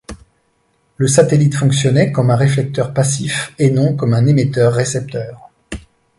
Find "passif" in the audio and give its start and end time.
2.91-3.53